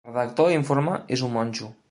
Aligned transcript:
El 0.09 0.13
redactor 0.15 0.47
de 0.49 0.55
l'informe 0.55 0.97
és 1.19 1.27
un 1.29 1.37
monjo. 1.37 1.73